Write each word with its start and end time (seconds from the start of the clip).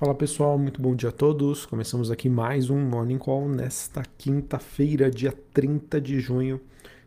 Fala 0.00 0.14
pessoal, 0.14 0.56
muito 0.56 0.80
bom 0.80 0.96
dia 0.96 1.10
a 1.10 1.12
todos. 1.12 1.66
Começamos 1.66 2.10
aqui 2.10 2.26
mais 2.26 2.70
um 2.70 2.78
Morning 2.80 3.18
Call 3.18 3.46
nesta 3.50 4.02
quinta-feira, 4.16 5.10
dia 5.10 5.30
30 5.52 6.00
de 6.00 6.18
junho. 6.18 6.58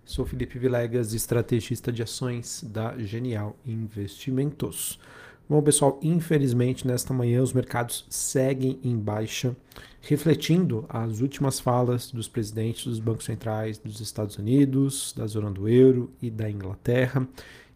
Sou 0.05 0.28
Felipe 0.28 0.60
Vilegas, 0.60 1.12
estrategista 1.12 1.92
de 1.92 2.03
ações 2.03 2.63
da 2.63 2.96
Genial 2.99 3.58
Investimentos. 3.65 4.99
Bom, 5.49 5.60
pessoal, 5.63 5.99
infelizmente 6.03 6.85
nesta 6.85 7.15
manhã 7.15 7.42
os 7.42 7.51
mercados 7.51 8.06
seguem 8.12 8.79
em 8.83 8.96
baixa, 8.96 9.55
refletindo 9.99 10.85
as 10.87 11.19
últimas 11.19 11.60
falas 11.60 12.12
dos 12.12 12.28
presidentes 12.28 12.85
dos 12.85 12.99
bancos 12.99 13.25
centrais 13.25 13.79
dos 13.79 14.01
Estados 14.01 14.37
Unidos, 14.37 15.15
da 15.17 15.25
zona 15.25 15.49
do 15.49 15.67
euro 15.67 16.12
e 16.21 16.30
da 16.30 16.48
Inglaterra 16.48 17.27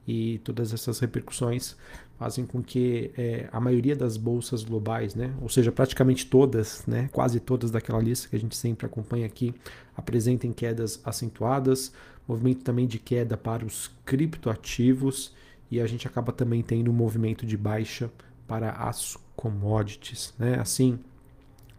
e 0.08 0.40
todas 0.40 0.74
essas 0.74 1.00
repercussões 1.00 1.76
fazem 2.18 2.46
com 2.46 2.64
que 2.64 3.12
é, 3.18 3.48
a 3.52 3.60
maioria 3.60 3.96
das 3.96 4.18
bolsas 4.18 4.64
globais, 4.64 5.14
né, 5.14 5.34
ou 5.42 5.50
seja, 5.50 5.72
praticamente 5.72 6.26
todas, 6.26 6.86
né, 6.88 7.10
quase 7.12 7.40
todas 7.40 7.70
daquela 7.70 8.00
lista 8.00 8.30
que 8.30 8.36
a 8.36 8.40
gente 8.40 8.56
sempre 8.56 8.86
acompanha 8.86 9.26
aqui, 9.26 9.54
apresentem 9.96 10.52
quedas 10.52 11.00
acentuadas, 11.04 11.92
movimento 12.28 12.64
também 12.64 12.88
de 12.88 13.00
queda 13.00 13.38
para 13.38 13.66
os 13.66 13.92
criptoativos 14.06 15.34
e 15.70 15.80
a 15.80 15.88
gente 15.88 16.08
acaba 16.08 16.32
também 16.32 16.62
tendo 16.62 16.90
um 16.90 16.94
movimento 16.94 17.46
de 17.46 17.58
baixa 17.58 18.10
para 18.48 18.72
as 18.72 19.18
commodities, 19.36 20.34
né? 20.40 20.60
Assim, 20.60 21.00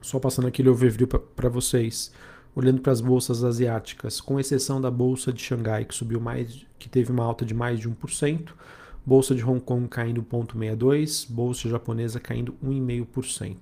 só 0.00 0.18
passando 0.18 0.46
aquele 0.46 0.68
overview 0.68 1.06
para 1.08 1.48
vocês 1.48 2.12
olhando 2.54 2.80
para 2.80 2.92
as 2.92 3.00
bolsas 3.00 3.44
asiáticas, 3.44 4.20
com 4.20 4.40
exceção 4.40 4.80
da 4.80 4.90
bolsa 4.90 5.32
de 5.32 5.40
Xangai, 5.42 5.84
que 5.84 5.94
subiu 5.94 6.20
mais, 6.20 6.66
que 6.78 6.88
teve 6.88 7.12
uma 7.12 7.24
alta 7.24 7.44
de 7.44 7.54
mais 7.54 7.78
de 7.78 7.88
1%, 7.88 8.48
bolsa 9.04 9.34
de 9.34 9.44
Hong 9.44 9.60
Kong 9.60 9.88
caindo 9.88 10.22
0,62%, 10.22 11.30
bolsa 11.30 11.68
japonesa 11.68 12.20
caindo 12.20 12.54
1,5%. 12.64 13.56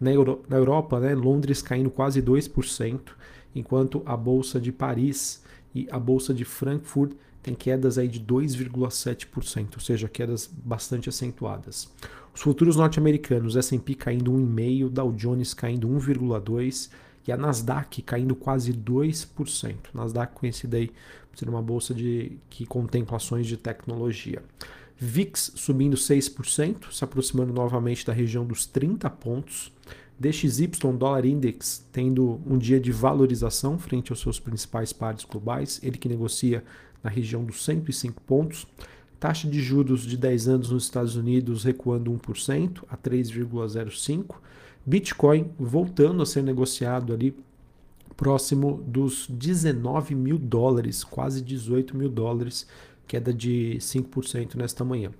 Na, 0.00 0.10
Euro, 0.12 0.42
na 0.48 0.56
Europa, 0.56 0.98
né, 0.98 1.14
Londres 1.14 1.60
caindo 1.60 1.90
quase 1.90 2.22
2%, 2.22 3.00
enquanto 3.54 4.02
a 4.06 4.16
bolsa 4.16 4.60
de 4.60 4.72
Paris 4.72 5.42
e 5.74 5.86
a 5.90 5.98
bolsa 5.98 6.32
de 6.32 6.44
Frankfurt 6.44 7.12
tem 7.42 7.54
quedas 7.54 7.98
aí 7.98 8.08
de 8.08 8.20
2,7%, 8.20 9.74
ou 9.74 9.80
seja, 9.80 10.08
quedas 10.08 10.46
bastante 10.46 11.08
acentuadas. 11.08 11.90
Os 12.34 12.42
futuros 12.42 12.76
norte-americanos, 12.76 13.56
S&P 13.56 13.94
caindo 13.94 14.32
1,5%, 14.32 14.88
Dow 14.90 15.12
Jones 15.12 15.54
caindo 15.54 15.88
1,2%, 15.88 16.90
e 17.26 17.32
a 17.32 17.36
Nasdaq 17.36 18.02
caindo 18.02 18.34
quase 18.34 18.72
2%. 18.72 19.74
Nasdaq 19.94 20.34
conhecida 20.34 20.76
aí 20.76 20.90
por 21.30 21.38
ser 21.38 21.48
uma 21.48 21.62
bolsa 21.62 21.94
de, 21.94 22.32
que 22.48 22.66
contempla 22.66 23.16
ações 23.16 23.46
de 23.46 23.56
tecnologia. 23.56 24.42
VIX 24.98 25.52
subindo 25.54 25.96
6%, 25.96 26.92
se 26.92 27.04
aproximando 27.04 27.52
novamente 27.52 28.04
da 28.04 28.12
região 28.12 28.44
dos 28.44 28.66
30 28.66 29.08
pontos. 29.10 29.72
DXY, 30.18 30.66
dólar 30.98 31.24
index, 31.24 31.86
tendo 31.90 32.38
um 32.46 32.58
dia 32.58 32.78
de 32.78 32.92
valorização 32.92 33.78
frente 33.78 34.12
aos 34.12 34.20
seus 34.20 34.38
principais 34.38 34.92
pares 34.92 35.24
globais, 35.24 35.80
ele 35.82 35.96
que 35.96 36.10
negocia 36.10 36.62
na 37.02 37.08
região 37.08 37.42
dos 37.42 37.64
105 37.64 38.20
pontos. 38.22 38.66
Taxa 39.18 39.48
de 39.48 39.60
juros 39.60 40.02
de 40.02 40.18
10 40.18 40.48
anos 40.48 40.70
nos 40.70 40.84
Estados 40.84 41.16
Unidos 41.16 41.64
recuando 41.64 42.12
1% 42.12 42.84
a 42.90 42.96
3,05%. 42.98 44.34
Bitcoin 44.90 45.52
voltando 45.56 46.20
a 46.20 46.26
ser 46.26 46.42
negociado 46.42 47.12
ali 47.12 47.32
próximo 48.16 48.82
dos 48.84 49.28
19 49.30 50.16
mil 50.16 50.36
dólares, 50.36 51.04
quase 51.04 51.40
18 51.40 51.96
mil 51.96 52.08
dólares, 52.08 52.66
queda 53.06 53.32
de 53.32 53.76
5% 53.78 54.56
nesta 54.56 54.84
manhã. 54.84 55.12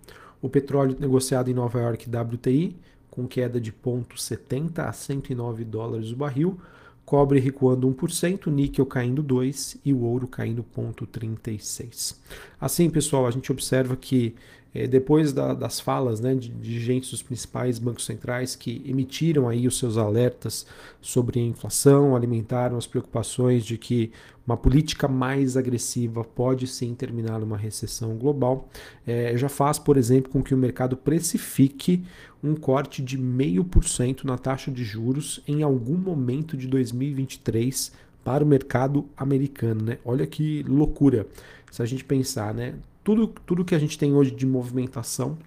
O 0.43 0.48
petróleo 0.48 0.97
negociado 0.98 1.53
em 1.53 1.55
Nova 1.55 1.81
York 1.81 2.11
WTI, 2.11 2.77
com 3.09 3.29
queda 3.29 3.61
de 3.61 3.73
0,70 3.73 4.81
a 4.81 4.93
109 4.93 5.65
dólares 5.65 6.11
o 6.11 6.17
barril, 6.17 6.59
cobre 7.05 7.39
recuando 7.39 7.89
1%, 7.89 8.48
níquel 8.51 8.87
caindo 8.87 9.23
2% 9.23 9.79
e 9.85 9.92
o 9.92 10.03
ouro 10.03 10.27
caindo 10.27 10.64
0,36. 10.77 12.17
Assim, 12.61 12.91
pessoal, 12.91 13.25
a 13.25 13.30
gente 13.30 13.53
observa 13.53 13.95
que 13.95 14.35
é, 14.75 14.86
depois 14.86 15.33
da, 15.33 15.53
das 15.53 15.81
falas 15.81 16.20
né, 16.20 16.35
de, 16.35 16.81
gente 16.81 17.11
dos 17.11 17.23
principais 17.23 17.79
bancos 17.79 18.05
centrais 18.05 18.55
que 18.55 18.83
emitiram 18.86 19.48
aí 19.48 19.67
os 19.67 19.79
seus 19.79 19.97
alertas 19.97 20.67
sobre 21.01 21.41
a 21.41 21.42
inflação, 21.42 22.14
alimentaram 22.14 22.77
as 22.77 22.86
preocupações 22.86 23.64
de 23.64 23.77
que 23.77 24.13
uma 24.47 24.57
política 24.57 25.07
mais 25.07 25.57
agressiva 25.57 26.25
pode 26.25 26.67
sim 26.67 26.95
terminar 26.95 27.39
numa 27.41 27.57
recessão 27.57 28.17
global, 28.17 28.69
é, 29.07 29.36
já 29.36 29.48
faz, 29.48 29.79
por 29.79 29.97
exemplo, 29.97 30.30
com 30.30 30.42
que 30.42 30.55
o 30.55 30.59
mercado 30.59 30.97
precifique 30.97 32.05
um 32.42 32.55
corte 32.55 33.03
de 33.03 33.19
0,5% 33.19 34.25
na 34.25 34.39
taxa 34.39 34.70
de 34.70 34.83
juros 34.83 35.41
em 35.47 35.63
algum 35.63 35.97
momento 35.97 36.57
de 36.57 36.67
2023 36.67 37.92
para 38.25 38.42
o 38.42 38.47
mercado 38.47 39.07
americano. 39.17 39.85
Né? 39.85 39.98
Olha 40.05 40.27
que 40.27 40.63
loucura 40.64 41.27
se 41.70 41.83
a 41.83 41.86
gente 41.86 42.05
pensar, 42.05 42.53
né? 42.53 42.75
Tudo, 43.02 43.28
tudo 43.46 43.64
que 43.64 43.74
a 43.74 43.78
gente 43.78 43.98
tem 43.98 44.14
hoje 44.14 44.30
de 44.30 44.46
movimentação 44.46 45.38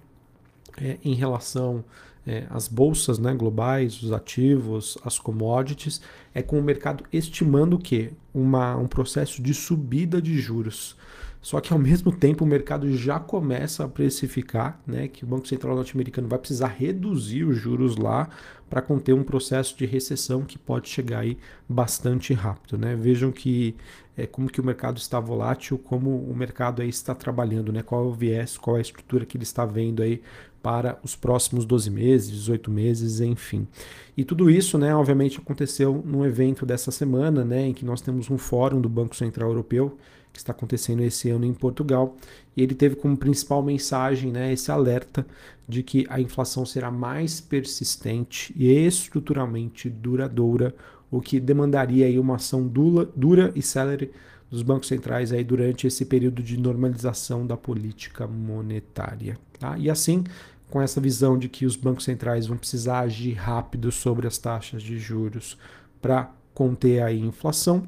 é, 0.76 0.98
em 1.04 1.14
relação 1.14 1.84
é, 2.26 2.46
às 2.50 2.68
bolsas 2.68 3.18
né, 3.18 3.34
globais, 3.34 4.02
os 4.02 4.12
ativos, 4.12 4.96
as 5.04 5.18
commodities, 5.18 6.00
é 6.34 6.42
com 6.42 6.58
o 6.58 6.62
mercado 6.62 7.04
estimando 7.12 7.78
que 7.78 8.12
uma, 8.32 8.76
um 8.76 8.86
processo 8.86 9.42
de 9.42 9.52
subida 9.52 10.20
de 10.20 10.38
juros. 10.38 10.96
Só 11.44 11.60
que 11.60 11.74
ao 11.74 11.78
mesmo 11.78 12.10
tempo 12.10 12.42
o 12.42 12.46
mercado 12.46 12.90
já 12.96 13.20
começa 13.20 13.84
a 13.84 13.88
precificar 13.88 14.80
né, 14.86 15.08
que 15.08 15.24
o 15.24 15.26
Banco 15.26 15.46
Central 15.46 15.76
norte-americano 15.76 16.26
vai 16.26 16.38
precisar 16.38 16.68
reduzir 16.68 17.44
os 17.44 17.58
juros 17.58 17.98
lá 17.98 18.30
para 18.70 18.80
conter 18.80 19.12
um 19.12 19.22
processo 19.22 19.76
de 19.76 19.84
recessão 19.84 20.42
que 20.42 20.58
pode 20.58 20.88
chegar 20.88 21.18
aí 21.18 21.36
bastante 21.68 22.32
rápido. 22.32 22.78
Né? 22.78 22.96
Vejam 22.96 23.30
que 23.30 23.76
é, 24.16 24.26
como 24.26 24.48
que 24.48 24.60
o 24.60 24.64
mercado 24.64 24.98
está 24.98 25.18
volátil, 25.18 25.78
como 25.78 26.16
o 26.16 26.34
mercado 26.34 26.82
aí 26.82 26.88
está 26.88 27.14
trabalhando, 27.14 27.72
né? 27.72 27.82
qual 27.82 28.04
é 28.04 28.06
o 28.06 28.12
viés, 28.12 28.56
qual 28.56 28.76
é 28.76 28.78
a 28.78 28.82
estrutura 28.82 29.26
que 29.26 29.36
ele 29.36 29.44
está 29.44 29.64
vendo 29.64 30.02
aí 30.02 30.22
para 30.62 30.98
os 31.02 31.14
próximos 31.14 31.66
12 31.66 31.90
meses, 31.90 32.30
18 32.30 32.70
meses, 32.70 33.20
enfim. 33.20 33.68
E 34.16 34.24
tudo 34.24 34.48
isso, 34.48 34.78
né, 34.78 34.94
obviamente, 34.94 35.38
aconteceu 35.38 36.02
num 36.06 36.24
evento 36.24 36.64
dessa 36.64 36.90
semana, 36.90 37.44
né, 37.44 37.66
em 37.66 37.74
que 37.74 37.84
nós 37.84 38.00
temos 38.00 38.30
um 38.30 38.38
fórum 38.38 38.80
do 38.80 38.88
Banco 38.88 39.14
Central 39.14 39.50
Europeu 39.50 39.98
que 40.32 40.38
está 40.38 40.50
acontecendo 40.50 41.00
esse 41.02 41.30
ano 41.30 41.44
em 41.44 41.54
Portugal, 41.54 42.16
e 42.56 42.62
ele 42.62 42.74
teve 42.74 42.96
como 42.96 43.16
principal 43.16 43.62
mensagem 43.62 44.32
né, 44.32 44.52
esse 44.52 44.70
alerta 44.70 45.24
de 45.66 45.82
que 45.82 46.04
a 46.10 46.20
inflação 46.20 46.66
será 46.66 46.90
mais 46.90 47.40
persistente 47.40 48.52
e 48.56 48.68
estruturalmente 48.68 49.88
duradoura, 49.88 50.74
o 51.14 51.20
que 51.20 51.38
demandaria 51.38 52.06
aí 52.06 52.18
uma 52.18 52.34
ação 52.34 52.66
dura, 52.66 53.08
dura 53.14 53.52
e 53.54 53.62
célere 53.62 54.10
dos 54.50 54.62
bancos 54.62 54.88
centrais 54.88 55.30
aí 55.30 55.44
durante 55.44 55.86
esse 55.86 56.04
período 56.04 56.42
de 56.42 56.58
normalização 56.58 57.46
da 57.46 57.56
política 57.56 58.26
monetária. 58.26 59.38
Tá? 59.60 59.78
E 59.78 59.88
assim, 59.88 60.24
com 60.68 60.82
essa 60.82 61.00
visão 61.00 61.38
de 61.38 61.48
que 61.48 61.64
os 61.64 61.76
bancos 61.76 62.02
centrais 62.02 62.48
vão 62.48 62.56
precisar 62.56 63.00
agir 63.00 63.34
rápido 63.34 63.92
sobre 63.92 64.26
as 64.26 64.38
taxas 64.38 64.82
de 64.82 64.98
juros 64.98 65.56
para 66.02 66.32
conter 66.52 67.00
a 67.00 67.12
inflação, 67.12 67.84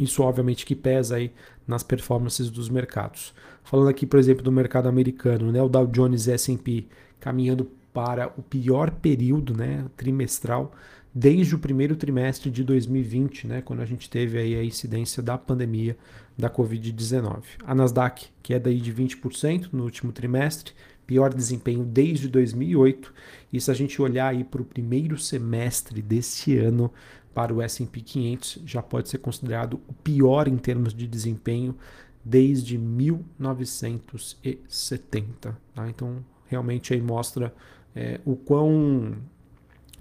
isso 0.00 0.22
obviamente 0.22 0.64
que 0.64 0.74
pesa 0.74 1.16
aí 1.16 1.30
nas 1.66 1.82
performances 1.82 2.48
dos 2.48 2.70
mercados. 2.70 3.34
Falando 3.62 3.90
aqui, 3.90 4.06
por 4.06 4.18
exemplo, 4.18 4.42
do 4.42 4.50
mercado 4.50 4.88
americano, 4.88 5.52
né, 5.52 5.60
o 5.60 5.68
Dow 5.68 5.86
Jones 5.86 6.28
S&P 6.28 6.86
caminhando 7.20 7.70
para 7.92 8.32
o 8.38 8.42
pior 8.42 8.90
período, 8.90 9.54
né, 9.54 9.84
trimestral 9.98 10.72
desde 11.14 11.54
o 11.54 11.58
primeiro 11.58 11.96
trimestre 11.96 12.50
de 12.50 12.62
2020, 12.62 13.46
né, 13.46 13.62
quando 13.62 13.80
a 13.80 13.86
gente 13.86 14.08
teve 14.08 14.38
aí 14.38 14.54
a 14.54 14.64
incidência 14.64 15.22
da 15.22 15.38
pandemia 15.38 15.96
da 16.36 16.50
Covid-19. 16.50 17.42
A 17.64 17.74
Nasdaq, 17.74 18.28
que 18.42 18.54
é 18.54 18.58
daí 18.58 18.80
de 18.80 18.92
20% 18.92 19.68
no 19.72 19.84
último 19.84 20.12
trimestre, 20.12 20.72
pior 21.06 21.32
desempenho 21.32 21.84
desde 21.84 22.28
2008. 22.28 23.12
E 23.52 23.60
se 23.60 23.70
a 23.70 23.74
gente 23.74 24.00
olhar 24.00 24.28
aí 24.28 24.44
para 24.44 24.62
o 24.62 24.64
primeiro 24.64 25.18
semestre 25.18 26.02
desse 26.02 26.56
ano, 26.58 26.92
para 27.34 27.54
o 27.54 27.62
S&P 27.62 28.00
500 28.00 28.62
já 28.66 28.82
pode 28.82 29.08
ser 29.08 29.18
considerado 29.18 29.80
o 29.88 29.92
pior 29.92 30.48
em 30.48 30.56
termos 30.56 30.92
de 30.92 31.06
desempenho 31.06 31.76
desde 32.24 32.76
1970. 32.76 35.56
Tá? 35.74 35.88
Então, 35.88 36.24
realmente 36.46 36.92
aí 36.92 37.00
mostra 37.00 37.54
é, 37.94 38.20
o 38.24 38.34
quão 38.36 39.16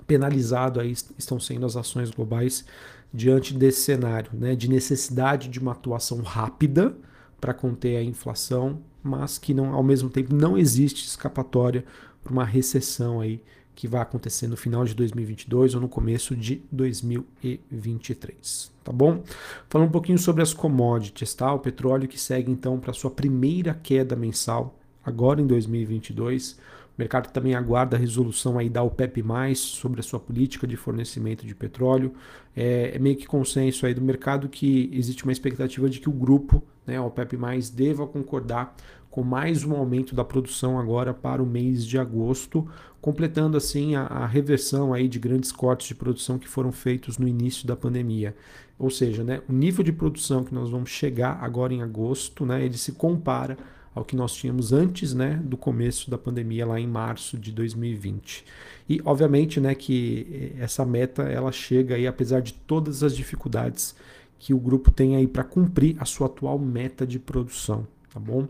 penalizado 0.08 0.80
aí 0.80 0.94
estão 1.18 1.40
sendo 1.40 1.66
as 1.66 1.76
ações 1.76 2.10
globais 2.10 2.66
diante 3.14 3.54
desse 3.54 3.82
cenário, 3.82 4.32
né, 4.34 4.56
de 4.56 4.70
necessidade 4.70 5.50
de 5.50 5.60
uma 5.60 5.74
atuação 5.74 6.22
rápida 6.22 6.96
para 7.40 7.54
conter 7.54 7.98
a 7.98 8.04
inflação, 8.04 8.80
mas 9.04 9.38
que 9.38 9.54
não, 9.54 9.74
ao 9.74 9.84
mesmo 9.84 10.10
tempo 10.10 10.34
não 10.34 10.58
existe 10.58 11.06
escapatória 11.06 11.86
para 12.24 12.34
uma 12.34 12.46
recessão 12.46 13.22
aí 13.22 13.44
que 13.76 13.88
vai 13.88 14.02
acontecer 14.02 14.48
no 14.48 14.58
final 14.58 14.84
de 14.84 14.96
2022 14.96 15.76
ou 15.76 15.82
no 15.82 15.88
começo 15.88 16.36
de 16.36 16.64
2023, 16.72 18.72
tá 18.84 18.92
bom? 18.92 19.24
Falando 19.70 19.90
um 19.90 19.92
pouquinho 19.92 20.18
sobre 20.18 20.42
as 20.42 20.52
commodities, 20.52 21.36
tá? 21.36 21.54
O 21.54 21.60
petróleo 21.60 22.08
que 22.08 22.20
segue 22.20 22.52
então 22.52 22.80
para 22.80 22.92
sua 22.92 23.12
primeira 23.12 23.76
queda 23.76 24.16
mensal 24.16 24.80
agora 25.06 25.40
em 25.40 25.46
2022, 25.46 26.58
mercado 26.98 27.32
também 27.32 27.54
aguarda 27.54 27.96
a 27.96 28.00
resolução 28.00 28.58
aí 28.58 28.70
da 28.70 28.82
OPEP+, 28.82 29.24
sobre 29.56 30.00
a 30.00 30.04
sua 30.04 30.20
política 30.20 30.66
de 30.66 30.76
fornecimento 30.76 31.46
de 31.46 31.54
petróleo. 31.54 32.14
É, 32.56 32.96
é 32.96 33.00
meio 33.00 33.16
que 33.16 33.28
consenso 33.28 33.86
aí 33.86 33.94
do 33.94 34.02
mercado 34.02 34.50
que 34.50 34.90
existe 34.92 35.24
uma 35.24 35.32
expectativa 35.32 35.90
de 35.90 36.00
que 36.00 36.10
o 36.10 36.14
grupo, 36.14 36.64
né, 36.86 36.98
a 36.98 37.04
OPEP+, 37.04 37.38
deva 37.74 38.08
concordar 38.08 38.76
com 39.12 39.24
mais 39.24 39.64
um 39.64 39.76
aumento 39.76 40.14
da 40.14 40.24
produção 40.24 40.80
agora 40.80 41.14
para 41.14 41.42
o 41.42 41.46
mês 41.46 41.86
de 41.86 41.98
agosto, 41.98 42.68
completando 43.02 43.58
assim 43.58 43.96
a, 43.96 44.04
a, 44.04 44.28
reversão 44.28 44.94
aí 44.94 45.08
de 45.08 45.18
grandes 45.18 45.52
cortes 45.52 45.88
de 45.88 45.96
produção 45.96 46.38
que 46.38 46.48
foram 46.48 46.72
feitos 46.72 47.18
no 47.18 47.28
início 47.28 47.66
da 47.66 47.76
pandemia. 47.76 48.36
Ou 48.78 48.90
seja, 48.92 49.24
né, 49.24 49.42
o 49.50 49.54
nível 49.54 49.84
de 49.84 49.92
produção 49.92 50.44
que 50.44 50.54
nós 50.54 50.70
vamos 50.70 50.90
chegar 50.90 51.40
agora 51.42 51.74
em 51.74 51.82
agosto, 51.82 52.46
né, 52.46 52.64
ele 52.64 52.78
se 52.78 52.92
compara 52.92 53.58
ao 53.98 54.06
que 54.06 54.16
nós 54.16 54.34
tínhamos 54.34 54.72
antes 54.72 55.14
né, 55.14 55.42
do 55.44 55.58
começo 55.58 56.10
da 56.10 56.18
pandemia, 56.18 56.66
lá 56.66 56.80
em 56.80 56.88
março 56.88 57.38
de 57.38 57.52
2020. 57.52 58.46
E, 58.88 59.02
obviamente, 59.04 59.60
né, 59.60 59.76
que 59.76 60.54
essa 60.60 60.86
meta 60.86 61.24
ela 61.24 61.52
chega 61.52 61.96
aí, 61.96 62.08
apesar 62.08 62.42
de 62.42 62.54
todas 62.54 63.04
as 63.04 63.16
dificuldades 63.16 63.96
que 64.40 64.54
o 64.54 64.60
grupo 64.60 64.92
tem 64.92 65.16
aí 65.16 65.28
para 65.28 65.44
cumprir 65.44 65.96
a 66.00 66.06
sua 66.06 66.28
atual 66.28 66.60
meta 66.60 67.06
de 67.06 67.20
produção. 67.20 67.88
Tá 68.14 68.20
bom? 68.20 68.48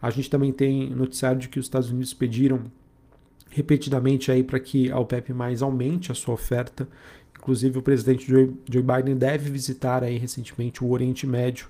A 0.00 0.10
gente 0.10 0.30
também 0.30 0.52
tem 0.52 0.90
noticiário 0.90 1.40
de 1.40 1.48
que 1.48 1.58
os 1.58 1.66
Estados 1.66 1.90
Unidos 1.90 2.14
pediram 2.14 2.62
repetidamente 3.50 4.30
aí 4.30 4.42
para 4.42 4.60
que 4.60 4.90
a 4.90 4.98
OPEP 4.98 5.32
mais 5.32 5.62
aumente 5.62 6.12
a 6.12 6.14
sua 6.14 6.34
oferta. 6.34 6.88
Inclusive 7.36 7.78
o 7.78 7.82
presidente 7.82 8.26
Joe, 8.28 8.54
Joe 8.70 8.82
Biden 8.82 9.16
deve 9.16 9.50
visitar 9.50 10.04
aí 10.04 10.18
recentemente 10.18 10.84
o 10.84 10.90
Oriente 10.90 11.26
Médio, 11.26 11.68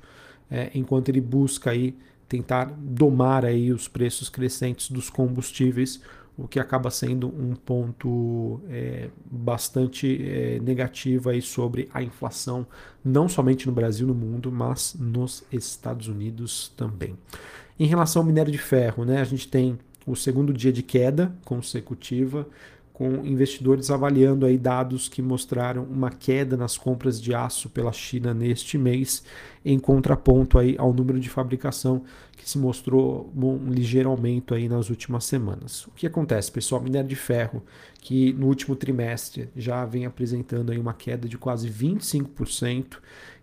é, 0.50 0.70
enquanto 0.74 1.08
ele 1.08 1.20
busca 1.20 1.70
aí 1.70 1.96
tentar 2.30 2.66
domar 2.78 3.44
aí 3.44 3.72
os 3.72 3.88
preços 3.88 4.28
crescentes 4.28 4.88
dos 4.88 5.10
combustíveis, 5.10 6.00
o 6.38 6.46
que 6.46 6.60
acaba 6.60 6.88
sendo 6.88 7.26
um 7.26 7.56
ponto 7.56 8.60
é, 8.70 9.10
bastante 9.28 10.24
é, 10.24 10.60
negativo 10.60 11.28
aí 11.28 11.42
sobre 11.42 11.88
a 11.92 12.00
inflação, 12.04 12.64
não 13.04 13.28
somente 13.28 13.66
no 13.66 13.72
Brasil, 13.72 14.06
no 14.06 14.14
mundo, 14.14 14.52
mas 14.52 14.94
nos 14.96 15.44
Estados 15.50 16.06
Unidos 16.06 16.72
também. 16.76 17.18
Em 17.76 17.86
relação 17.86 18.22
ao 18.22 18.26
minério 18.26 18.52
de 18.52 18.58
ferro, 18.58 19.04
né, 19.04 19.20
a 19.20 19.24
gente 19.24 19.48
tem 19.48 19.76
o 20.06 20.14
segundo 20.14 20.52
dia 20.52 20.72
de 20.72 20.84
queda 20.84 21.34
consecutiva, 21.44 22.46
com 23.00 23.24
investidores 23.24 23.90
avaliando 23.90 24.44
aí 24.44 24.58
dados 24.58 25.08
que 25.08 25.22
mostraram 25.22 25.84
uma 25.84 26.10
queda 26.10 26.54
nas 26.54 26.76
compras 26.76 27.18
de 27.18 27.34
aço 27.34 27.70
pela 27.70 27.94
China 27.94 28.34
neste 28.34 28.76
mês, 28.76 29.24
em 29.64 29.78
contraponto 29.78 30.58
aí 30.58 30.74
ao 30.76 30.92
número 30.92 31.18
de 31.18 31.30
fabricação 31.30 32.02
que 32.36 32.46
se 32.46 32.58
mostrou 32.58 33.32
um 33.34 33.70
ligeiro 33.70 34.10
aumento 34.10 34.54
aí 34.54 34.68
nas 34.68 34.90
últimas 34.90 35.24
semanas. 35.24 35.86
O 35.86 35.92
que 35.92 36.06
acontece, 36.06 36.52
pessoal? 36.52 36.82
Minério 36.82 37.08
de 37.08 37.16
ferro, 37.16 37.62
que 38.02 38.34
no 38.34 38.48
último 38.48 38.76
trimestre 38.76 39.48
já 39.56 39.82
vem 39.86 40.04
apresentando 40.04 40.70
aí 40.70 40.76
uma 40.76 40.92
queda 40.92 41.26
de 41.26 41.38
quase 41.38 41.70
25%, 41.70 42.98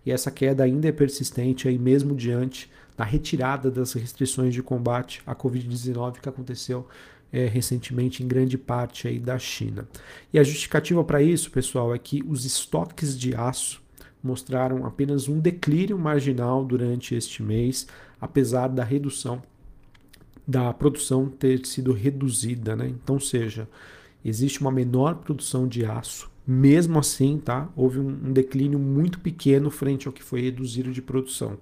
e 0.06 0.12
essa 0.12 0.30
queda 0.30 0.62
ainda 0.62 0.86
é 0.86 0.92
persistente 0.92 1.66
aí 1.66 1.80
mesmo 1.80 2.14
diante 2.14 2.70
da 2.96 3.02
retirada 3.02 3.72
das 3.72 3.92
restrições 3.92 4.54
de 4.54 4.62
combate 4.62 5.20
à 5.26 5.34
Covid-19 5.34 6.20
que 6.20 6.28
aconteceu 6.28 6.86
é, 7.32 7.46
recentemente 7.46 8.22
em 8.22 8.28
grande 8.28 8.56
parte 8.56 9.06
aí 9.06 9.18
da 9.18 9.38
China. 9.38 9.88
E 10.32 10.38
a 10.38 10.42
justificativa 10.42 11.04
para 11.04 11.22
isso, 11.22 11.50
pessoal, 11.50 11.94
é 11.94 11.98
que 11.98 12.22
os 12.26 12.44
estoques 12.44 13.18
de 13.18 13.34
aço 13.34 13.82
mostraram 14.22 14.84
apenas 14.84 15.28
um 15.28 15.38
declínio 15.38 15.98
marginal 15.98 16.64
durante 16.64 17.14
este 17.14 17.42
mês, 17.42 17.86
apesar 18.20 18.68
da 18.68 18.82
redução 18.82 19.42
da 20.46 20.72
produção 20.72 21.28
ter 21.28 21.66
sido 21.66 21.92
reduzida, 21.92 22.74
né? 22.74 22.88
Então, 22.88 23.20
seja, 23.20 23.68
existe 24.24 24.62
uma 24.62 24.70
menor 24.70 25.16
produção 25.16 25.68
de 25.68 25.84
aço, 25.84 26.30
mesmo 26.46 26.98
assim, 26.98 27.38
tá? 27.38 27.68
Houve 27.76 27.98
um, 27.98 28.32
declínio 28.32 28.78
muito 28.78 29.20
pequeno 29.20 29.70
frente 29.70 30.06
ao 30.06 30.12
que 30.12 30.22
foi 30.22 30.40
reduzido 30.40 30.90
de 30.90 31.02
produção. 31.02 31.58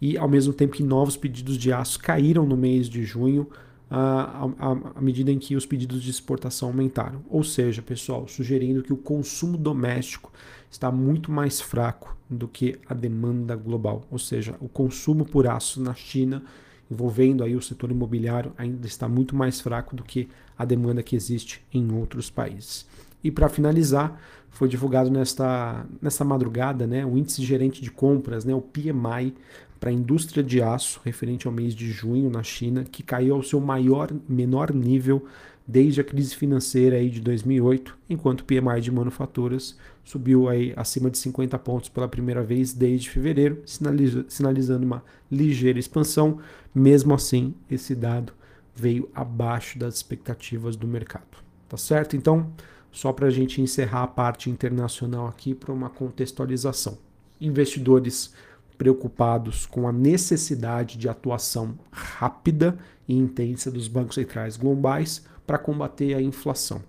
E 0.00 0.18
ao 0.18 0.28
mesmo 0.28 0.52
tempo 0.52 0.74
que 0.74 0.82
novos 0.82 1.16
pedidos 1.16 1.56
de 1.56 1.72
aço 1.72 2.00
caíram 2.00 2.44
no 2.44 2.56
mês 2.56 2.88
de 2.88 3.04
junho, 3.04 3.48
à, 3.90 5.00
medida 5.00 5.30
em 5.30 5.38
que 5.38 5.56
os 5.56 5.66
pedidos 5.66 6.02
de 6.02 6.10
exportação 6.10 6.68
aumentaram. 6.68 7.22
Ou 7.28 7.44
seja, 7.44 7.82
pessoal, 7.82 8.26
sugerindo 8.26 8.82
que 8.82 8.92
o 8.92 8.96
consumo 8.96 9.56
doméstico 9.56 10.32
está 10.70 10.90
muito 10.90 11.30
mais 11.30 11.60
fraco 11.60 12.16
do 12.28 12.48
que 12.48 12.78
a 12.88 12.94
demanda 12.94 13.54
global. 13.54 14.06
Ou 14.10 14.18
seja, 14.18 14.56
o 14.60 14.68
consumo 14.68 15.24
por 15.24 15.46
aço 15.46 15.80
na 15.80 15.94
China, 15.94 16.42
envolvendo 16.90 17.44
aí 17.44 17.54
o 17.54 17.62
setor 17.62 17.90
imobiliário, 17.90 18.52
ainda 18.58 18.86
está 18.86 19.08
muito 19.08 19.36
mais 19.36 19.60
fraco 19.60 19.94
do 19.94 20.02
que 20.02 20.28
a 20.58 20.64
demanda 20.64 21.02
que 21.02 21.16
existe 21.16 21.64
em 21.72 21.92
outros 21.92 22.30
países. 22.30 22.86
E 23.22 23.30
para 23.30 23.48
finalizar, 23.48 24.20
foi 24.54 24.68
divulgado 24.68 25.10
nesta, 25.10 25.84
nesta 26.00 26.24
madrugada 26.24 26.86
né, 26.86 27.04
o 27.04 27.18
índice 27.18 27.42
gerente 27.42 27.82
de 27.82 27.90
compras, 27.90 28.44
né, 28.44 28.54
o 28.54 28.60
PMI, 28.60 29.34
para 29.80 29.90
a 29.90 29.92
indústria 29.92 30.42
de 30.42 30.62
aço, 30.62 31.00
referente 31.04 31.46
ao 31.46 31.52
mês 31.52 31.74
de 31.74 31.90
junho 31.90 32.30
na 32.30 32.42
China, 32.42 32.84
que 32.84 33.02
caiu 33.02 33.34
ao 33.34 33.42
seu 33.42 33.60
maior, 33.60 34.10
menor 34.28 34.72
nível 34.72 35.26
desde 35.66 36.00
a 36.00 36.04
crise 36.04 36.36
financeira 36.36 36.96
aí 36.96 37.10
de 37.10 37.20
2008, 37.20 37.98
enquanto 38.08 38.42
o 38.42 38.44
PMI 38.44 38.80
de 38.80 38.90
manufaturas 38.90 39.76
subiu 40.04 40.48
aí 40.48 40.72
acima 40.76 41.10
de 41.10 41.18
50 41.18 41.58
pontos 41.58 41.88
pela 41.88 42.06
primeira 42.06 42.42
vez 42.42 42.72
desde 42.72 43.10
fevereiro, 43.10 43.62
sinaliza, 43.66 44.24
sinalizando 44.28 44.86
uma 44.86 45.02
ligeira 45.30 45.78
expansão. 45.78 46.38
Mesmo 46.74 47.12
assim, 47.12 47.54
esse 47.70 47.94
dado 47.94 48.32
veio 48.74 49.08
abaixo 49.14 49.78
das 49.78 49.96
expectativas 49.96 50.76
do 50.76 50.86
mercado. 50.86 51.42
Tá 51.68 51.76
certo? 51.76 52.14
Então, 52.16 52.52
só 52.94 53.12
para 53.12 53.26
a 53.26 53.30
gente 53.30 53.60
encerrar 53.60 54.04
a 54.04 54.06
parte 54.06 54.48
internacional 54.48 55.26
aqui 55.26 55.52
para 55.52 55.72
uma 55.72 55.90
contextualização. 55.90 56.96
Investidores 57.40 58.32
preocupados 58.78 59.66
com 59.66 59.88
a 59.88 59.92
necessidade 59.92 60.96
de 60.96 61.08
atuação 61.08 61.76
rápida 61.90 62.78
e 63.08 63.16
intensa 63.16 63.68
dos 63.68 63.88
bancos 63.88 64.14
centrais 64.14 64.56
globais 64.56 65.24
para 65.44 65.58
combater 65.58 66.14
a 66.14 66.22
inflação. 66.22 66.82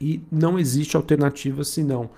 E 0.00 0.22
não 0.32 0.58
existe 0.58 0.96
alternativa 0.96 1.62
senão 1.62 2.08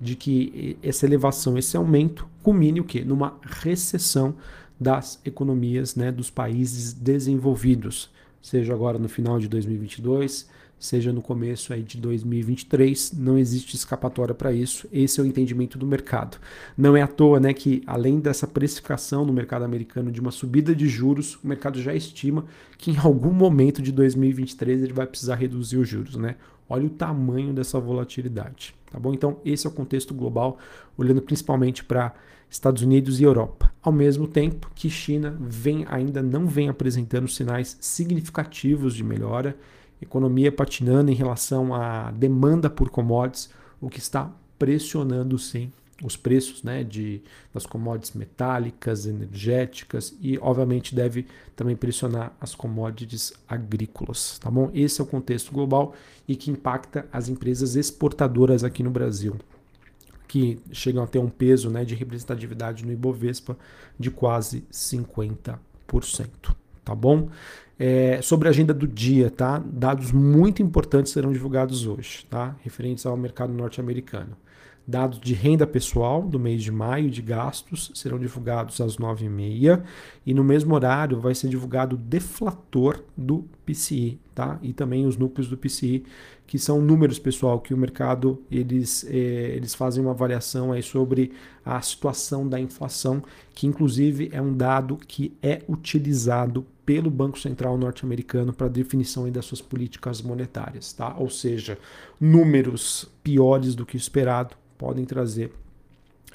de 0.00 0.16
que 0.16 0.76
essa 0.82 1.06
elevação, 1.06 1.56
esse 1.56 1.76
aumento, 1.76 2.28
culmine 2.42 2.80
o 2.80 2.84
quê? 2.84 3.04
Numa 3.04 3.38
recessão 3.42 4.34
das 4.78 5.20
economias 5.24 5.94
né, 5.94 6.10
dos 6.10 6.30
países 6.30 6.92
desenvolvidos, 6.92 8.10
seja 8.42 8.74
agora 8.74 8.98
no 8.98 9.08
final 9.08 9.38
de 9.38 9.46
2022, 9.46 10.48
seja 10.78 11.12
no 11.12 11.22
começo 11.22 11.72
aí 11.72 11.82
de 11.82 11.98
2023, 11.98 13.12
não 13.12 13.38
existe 13.38 13.74
escapatória 13.74 14.34
para 14.34 14.52
isso. 14.52 14.86
Esse 14.92 15.20
é 15.20 15.22
o 15.22 15.26
entendimento 15.26 15.78
do 15.78 15.86
mercado. 15.86 16.38
Não 16.76 16.96
é 16.96 17.02
à 17.02 17.06
toa, 17.06 17.40
né, 17.40 17.52
que 17.52 17.82
além 17.86 18.20
dessa 18.20 18.46
precificação 18.46 19.24
no 19.24 19.32
mercado 19.32 19.64
americano 19.64 20.12
de 20.12 20.20
uma 20.20 20.30
subida 20.30 20.74
de 20.74 20.86
juros, 20.88 21.36
o 21.42 21.48
mercado 21.48 21.80
já 21.80 21.94
estima 21.94 22.44
que 22.76 22.90
em 22.90 22.98
algum 22.98 23.32
momento 23.32 23.80
de 23.80 23.90
2023 23.90 24.82
ele 24.82 24.92
vai 24.92 25.06
precisar 25.06 25.36
reduzir 25.36 25.78
os 25.78 25.88
juros, 25.88 26.16
né? 26.16 26.36
Olha 26.68 26.86
o 26.86 26.90
tamanho 26.90 27.54
dessa 27.54 27.78
volatilidade, 27.78 28.74
tá 28.90 28.98
bom? 28.98 29.14
Então, 29.14 29.38
esse 29.44 29.66
é 29.66 29.70
o 29.70 29.72
contexto 29.72 30.12
global, 30.12 30.58
olhando 30.98 31.22
principalmente 31.22 31.84
para 31.84 32.12
Estados 32.50 32.82
Unidos 32.82 33.20
e 33.20 33.24
Europa. 33.24 33.72
Ao 33.82 33.92
mesmo 33.92 34.26
tempo 34.26 34.70
que 34.74 34.90
China 34.90 35.36
vem 35.40 35.84
ainda 35.88 36.22
não 36.22 36.46
vem 36.46 36.68
apresentando 36.68 37.28
sinais 37.28 37.76
significativos 37.80 38.94
de 38.94 39.04
melhora 39.04 39.56
economia 40.00 40.52
patinando 40.52 41.10
em 41.10 41.14
relação 41.14 41.74
à 41.74 42.10
demanda 42.10 42.68
por 42.68 42.90
commodities, 42.90 43.50
o 43.80 43.88
que 43.88 43.98
está 43.98 44.30
pressionando 44.58 45.38
sim 45.38 45.72
os 46.04 46.16
preços 46.16 46.62
né, 46.62 46.84
de, 46.84 47.22
das 47.54 47.64
commodities 47.64 48.12
metálicas, 48.12 49.06
energéticas 49.06 50.14
e, 50.20 50.38
obviamente, 50.38 50.94
deve 50.94 51.26
também 51.54 51.74
pressionar 51.74 52.36
as 52.40 52.54
commodities 52.54 53.32
agrícolas. 53.48 54.38
Tá 54.38 54.50
bom? 54.50 54.70
Esse 54.74 55.00
é 55.00 55.04
o 55.04 55.06
contexto 55.06 55.52
global 55.52 55.94
e 56.28 56.36
que 56.36 56.50
impacta 56.50 57.08
as 57.10 57.28
empresas 57.28 57.76
exportadoras 57.76 58.62
aqui 58.62 58.82
no 58.82 58.90
Brasil, 58.90 59.36
que 60.28 60.58
chegam 60.70 61.02
a 61.02 61.06
ter 61.06 61.18
um 61.18 61.30
peso 61.30 61.70
né, 61.70 61.84
de 61.84 61.94
representatividade 61.94 62.84
no 62.84 62.92
Ibovespa 62.92 63.56
de 63.98 64.10
quase 64.10 64.64
50%. 64.70 65.58
Tá 66.86 66.94
bom? 66.94 67.28
É, 67.76 68.22
sobre 68.22 68.46
a 68.46 68.50
agenda 68.52 68.72
do 68.72 68.86
dia, 68.86 69.28
tá? 69.28 69.60
Dados 69.66 70.12
muito 70.12 70.62
importantes 70.62 71.12
serão 71.12 71.32
divulgados 71.32 71.84
hoje, 71.84 72.24
tá? 72.30 72.54
Referentes 72.62 73.04
ao 73.04 73.16
mercado 73.16 73.52
norte-americano. 73.52 74.36
Dados 74.86 75.18
de 75.18 75.34
renda 75.34 75.66
pessoal 75.66 76.22
do 76.22 76.38
mês 76.38 76.62
de 76.62 76.70
maio 76.70 77.10
de 77.10 77.20
gastos 77.20 77.90
serão 77.92 78.20
divulgados 78.20 78.80
às 78.80 78.96
9h30 78.96 79.82
e 80.24 80.32
no 80.32 80.44
mesmo 80.44 80.76
horário 80.76 81.20
vai 81.20 81.34
ser 81.34 81.48
divulgado 81.48 81.96
o 81.96 81.98
deflator 81.98 83.02
do 83.16 83.44
PCI, 83.66 84.18
tá? 84.34 84.58
E 84.62 84.72
também 84.72 85.04
os 85.04 85.16
núcleos 85.16 85.48
do 85.48 85.56
PCI, 85.56 86.04
que 86.46 86.58
são 86.58 86.80
números, 86.80 87.18
pessoal, 87.18 87.60
que 87.60 87.74
o 87.74 87.76
mercado 87.76 88.40
eles, 88.50 89.04
é, 89.08 89.56
eles 89.56 89.74
fazem 89.74 90.02
uma 90.02 90.12
avaliação 90.12 90.72
aí 90.72 90.82
sobre 90.82 91.32
a 91.64 91.80
situação 91.82 92.48
da 92.48 92.60
inflação, 92.60 93.22
que 93.52 93.66
inclusive 93.66 94.30
é 94.32 94.40
um 94.40 94.56
dado 94.56 94.96
que 94.96 95.36
é 95.42 95.62
utilizado 95.68 96.64
pelo 96.86 97.10
Banco 97.10 97.36
Central 97.36 97.76
norte-americano 97.76 98.52
para 98.52 98.68
definição 98.68 99.28
das 99.28 99.44
suas 99.44 99.60
políticas 99.60 100.22
monetárias, 100.22 100.92
tá? 100.92 101.16
Ou 101.18 101.28
seja, 101.28 101.76
números 102.20 103.10
piores 103.24 103.74
do 103.74 103.84
que 103.84 103.96
esperado 103.96 104.54
podem 104.78 105.04
trazer 105.04 105.50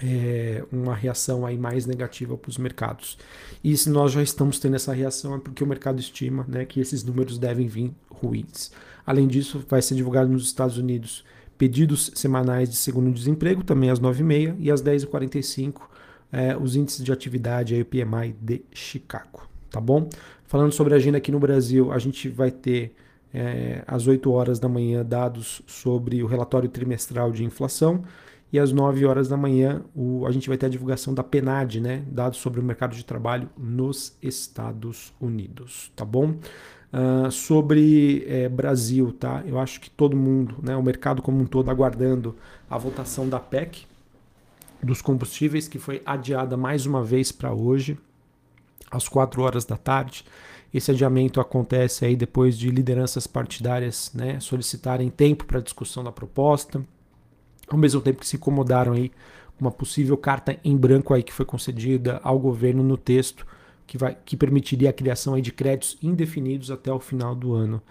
é, 0.02 0.64
uma 0.72 0.96
reação 0.96 1.46
aí 1.46 1.58
mais 1.58 1.86
negativa 1.86 2.38
para 2.38 2.50
os 2.50 2.58
mercados. 2.58 3.18
E 3.64 3.76
se 3.76 3.90
nós 3.90 4.12
já 4.12 4.22
estamos 4.22 4.60
tendo 4.60 4.76
essa 4.76 4.94
reação 4.94 5.36
é 5.36 5.40
porque 5.40 5.64
o 5.64 5.68
mercado 5.68 6.00
estima 6.00 6.46
né, 6.48 6.66
que 6.66 6.80
esses 6.80 7.04
números 7.04 7.38
devem 7.38 7.68
vir 7.68 7.94
ruins. 8.10 8.72
Além 9.06 9.28
disso, 9.28 9.64
vai 9.68 9.82
ser 9.82 9.96
divulgado 9.96 10.30
nos 10.30 10.46
Estados 10.46 10.78
Unidos 10.78 11.26
pedidos 11.58 12.12
semanais 12.16 12.70
de 12.70 12.76
segundo 12.76 13.12
desemprego, 13.12 13.64
também 13.64 13.90
às 13.90 14.00
9h30 14.00 14.56
e 14.60 14.72
às 14.72 14.82
10h45 14.82 15.92
é, 16.32 16.56
os 16.56 16.76
índices 16.76 17.04
de 17.04 17.12
atividade, 17.12 17.76
aí, 17.76 17.82
o 17.82 17.86
PMI 17.86 18.36
de 18.40 18.64
Chicago. 18.72 19.48
Tá 19.70 19.80
bom? 19.80 20.10
Falando 20.46 20.72
sobre 20.72 20.94
a 20.94 20.98
agenda 20.98 21.18
aqui 21.18 21.32
no 21.32 21.40
Brasil, 21.40 21.92
a 21.92 22.00
gente 22.00 22.30
vai 22.30 22.52
ter 22.52 22.96
é, 23.34 23.84
às 23.88 24.08
8 24.08 24.30
horas 24.32 24.60
da 24.60 24.68
manhã 24.68 25.06
dados 25.06 25.62
sobre 25.66 26.24
o 26.24 26.28
relatório 26.28 26.70
trimestral 26.70 27.32
de 27.32 27.44
inflação 27.44 28.04
e 28.52 28.60
às 28.60 28.72
9 28.72 29.06
horas 29.06 29.30
da 29.30 29.38
manhã 29.38 29.82
o, 29.96 30.26
a 30.26 30.32
gente 30.32 30.50
vai 30.50 30.58
ter 30.58 30.66
a 30.66 30.70
divulgação 30.70 31.14
da 31.14 31.24
PNAD, 31.24 31.80
né? 31.80 32.04
Dados 32.08 32.40
sobre 32.40 32.60
o 32.60 32.64
mercado 32.64 32.96
de 32.96 33.06
trabalho 33.06 33.50
nos 33.58 34.18
Estados 34.22 35.14
Unidos, 35.22 35.92
tá 35.96 36.04
bom? 36.04 36.36
Uh, 36.92 37.32
sobre 37.32 38.26
é, 38.28 38.50
Brasil, 38.50 39.14
tá? 39.14 39.42
Eu 39.46 39.58
acho 39.58 39.80
que 39.80 39.90
todo 39.90 40.18
mundo, 40.18 40.56
né, 40.62 40.76
o 40.76 40.84
mercado 40.84 41.22
como 41.22 41.40
um 41.40 41.46
todo, 41.46 41.72
aguardando 41.72 42.36
a 42.70 42.78
votação 42.78 43.30
da 43.30 43.40
PEC 43.40 43.86
dos 44.84 45.02
combustíveis, 45.02 45.70
que 45.70 45.80
foi 45.80 46.02
adiada 46.06 46.58
mais 46.58 46.86
uma 46.86 47.02
vez 47.02 47.32
para 47.32 47.54
hoje, 47.54 47.98
às 48.90 49.08
4 49.08 49.42
horas 49.42 49.64
da 49.64 49.78
tarde. 49.78 50.26
Esse 50.74 50.92
adiamento 50.92 51.40
acontece 51.40 52.04
aí 52.04 52.16
depois 52.16 52.58
de 52.58 52.70
lideranças 52.70 53.28
partidárias 53.28 54.12
né, 54.14 54.40
solicitarem 54.42 55.10
tempo 55.10 55.46
para 55.46 55.62
discussão 55.62 56.04
da 56.04 56.12
proposta 56.12 56.82
ao 57.76 57.80
mesmo 57.80 58.02
tempo 58.02 58.20
que 58.20 58.28
se 58.28 58.36
incomodaram 58.36 58.94
aí 58.94 59.10
com 59.58 59.66
uma 59.66 59.72
possível 59.72 60.18
carta 60.18 60.58
em 60.64 60.76
branco 60.76 61.14
aí 61.14 61.24
que 61.24 61.34
foi 61.34 61.46
concedida 61.46 62.20
ao 62.24 62.40
governo 62.40 62.84
no 62.84 62.98
texto 62.98 63.46
que, 63.92 63.98
vai, 63.98 64.18
que 64.24 64.38
permitiria 64.38 64.90
a 64.90 64.94
criação 64.94 65.34
aí 65.34 65.42
de 65.42 65.52
créditos 65.52 65.98
indefinidos 66.02 66.72
até 66.72 66.92
o 66.94 67.00
final 67.00 67.36
do 67.36 67.54
ano. 67.54 67.82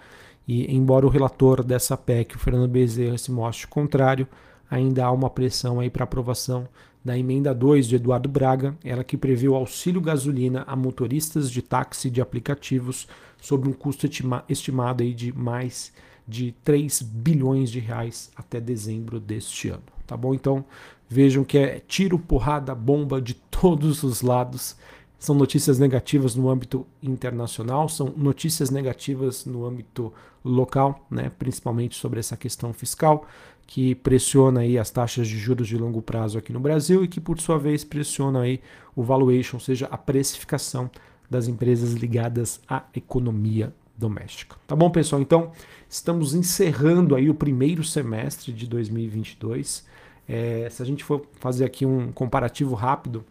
E 0.48 0.74
embora 0.74 1.06
o 1.06 1.10
relator 1.10 1.62
dessa 1.62 1.94
PEC, 1.94 2.36
o 2.36 2.38
Fernando 2.38 2.70
Bezerra, 2.70 3.18
se 3.18 3.30
mostre 3.30 3.66
contrário, 3.66 4.26
ainda 4.70 5.04
há 5.04 5.12
uma 5.12 5.28
pressão 5.28 5.78
aí 5.78 5.90
para 5.90 6.04
aprovação 6.04 6.66
da 7.04 7.18
emenda 7.18 7.54
2 7.54 7.86
de 7.86 7.96
Eduardo 7.96 8.28
Braga, 8.28 8.74
ela 8.82 9.04
que 9.04 9.16
prevê 9.16 9.46
o 9.46 9.54
auxílio 9.54 10.00
gasolina 10.00 10.64
a 10.66 10.74
motoristas 10.74 11.50
de 11.50 11.60
táxi 11.60 12.08
de 12.08 12.20
aplicativos 12.20 13.06
sob 13.40 13.68
um 13.68 13.72
custo 13.72 14.06
estima, 14.06 14.42
estimado 14.48 15.02
aí 15.02 15.12
de 15.12 15.32
mais 15.36 15.92
de 16.30 16.52
3 16.62 17.02
bilhões 17.02 17.70
de 17.70 17.80
reais 17.80 18.30
até 18.36 18.60
dezembro 18.60 19.18
deste 19.18 19.68
ano. 19.68 19.82
Tá 20.06 20.16
bom? 20.16 20.32
Então 20.32 20.64
vejam 21.08 21.42
que 21.42 21.58
é 21.58 21.80
tiro, 21.80 22.18
porrada, 22.18 22.74
bomba 22.74 23.20
de 23.20 23.34
todos 23.50 24.04
os 24.04 24.22
lados. 24.22 24.76
São 25.18 25.34
notícias 25.34 25.78
negativas 25.78 26.34
no 26.34 26.48
âmbito 26.48 26.86
internacional, 27.02 27.90
são 27.90 28.14
notícias 28.16 28.70
negativas 28.70 29.44
no 29.44 29.66
âmbito 29.66 30.10
local, 30.42 31.04
né? 31.10 31.30
principalmente 31.38 31.94
sobre 31.96 32.20
essa 32.20 32.38
questão 32.38 32.72
fiscal, 32.72 33.26
que 33.66 33.94
pressiona 33.96 34.60
aí 34.60 34.78
as 34.78 34.90
taxas 34.90 35.28
de 35.28 35.36
juros 35.36 35.68
de 35.68 35.76
longo 35.76 36.00
prazo 36.00 36.38
aqui 36.38 36.54
no 36.54 36.60
Brasil 36.60 37.04
e 37.04 37.08
que, 37.08 37.20
por 37.20 37.38
sua 37.38 37.58
vez, 37.58 37.84
pressiona 37.84 38.40
aí 38.40 38.62
o 38.96 39.02
valuation, 39.02 39.58
ou 39.58 39.60
seja, 39.60 39.86
a 39.90 39.98
precificação 39.98 40.90
das 41.28 41.46
empresas 41.48 41.92
ligadas 41.92 42.60
à 42.66 42.84
economia 42.94 43.74
doméstica. 44.00 44.56
Tá 44.66 44.74
bom, 44.74 44.90
pessoal? 44.90 45.22
Então, 45.22 45.52
estamos 45.88 46.34
encerrando 46.34 47.14
aí 47.14 47.30
o 47.30 47.34
primeiro 47.34 47.84
semestre 47.84 48.52
de 48.52 48.66
2022. 48.66 49.86
É, 50.28 50.68
se 50.70 50.82
a 50.82 50.86
gente 50.86 51.04
for 51.04 51.26
fazer 51.38 51.64
aqui 51.64 51.86
um 51.86 52.10
comparativo 52.10 52.74
rápido, 52.74 53.24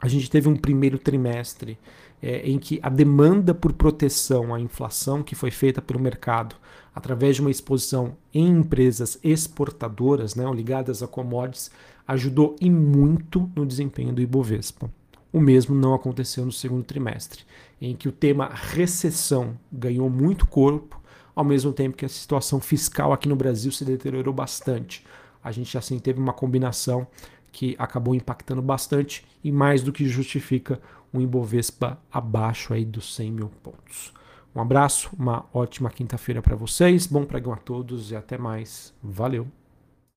a 0.00 0.08
gente 0.08 0.28
teve 0.28 0.48
um 0.48 0.56
primeiro 0.56 0.98
trimestre 0.98 1.78
é, 2.22 2.48
em 2.48 2.58
que 2.58 2.80
a 2.82 2.88
demanda 2.88 3.54
por 3.54 3.72
proteção 3.72 4.54
à 4.54 4.60
inflação 4.60 5.22
que 5.22 5.34
foi 5.34 5.50
feita 5.50 5.82
pelo 5.82 6.00
mercado 6.00 6.56
através 6.94 7.36
de 7.36 7.40
uma 7.40 7.50
exposição 7.50 8.16
em 8.32 8.48
empresas 8.48 9.18
exportadoras, 9.22 10.34
né, 10.34 10.44
ligadas 10.54 11.02
a 11.02 11.08
commodities, 11.08 11.70
ajudou 12.06 12.56
e 12.60 12.68
muito 12.68 13.50
no 13.54 13.64
desempenho 13.64 14.12
do 14.12 14.20
Ibovespa. 14.20 14.90
O 15.32 15.40
mesmo 15.40 15.74
não 15.74 15.94
aconteceu 15.94 16.44
no 16.44 16.52
segundo 16.52 16.84
trimestre, 16.84 17.44
em 17.80 17.96
que 17.96 18.08
o 18.08 18.12
tema 18.12 18.50
recessão 18.52 19.58
ganhou 19.72 20.10
muito 20.10 20.46
corpo, 20.46 21.00
ao 21.34 21.44
mesmo 21.44 21.72
tempo 21.72 21.96
que 21.96 22.04
a 22.04 22.08
situação 22.08 22.60
fiscal 22.60 23.12
aqui 23.12 23.28
no 23.28 23.36
Brasil 23.36 23.72
se 23.72 23.84
deteriorou 23.84 24.34
bastante. 24.34 25.04
A 25.42 25.50
gente 25.50 25.76
assim 25.78 25.98
teve 25.98 26.20
uma 26.20 26.32
combinação 26.32 27.06
que 27.50 27.74
acabou 27.78 28.14
impactando 28.14 28.62
bastante 28.62 29.24
e 29.42 29.50
mais 29.50 29.82
do 29.82 29.92
que 29.92 30.06
justifica 30.06 30.80
um 31.12 31.20
Ibovespa 31.20 31.98
abaixo 32.10 32.72
aí 32.72 32.84
dos 32.84 33.14
100 33.14 33.32
mil 33.32 33.50
pontos. 33.62 34.12
Um 34.54 34.60
abraço, 34.60 35.10
uma 35.18 35.46
ótima 35.52 35.90
quinta-feira 35.90 36.42
para 36.42 36.56
vocês, 36.56 37.06
bom 37.06 37.24
pregão 37.24 37.52
a 37.52 37.56
todos 37.56 38.10
e 38.10 38.16
até 38.16 38.36
mais. 38.36 38.92
Valeu! 39.02 39.61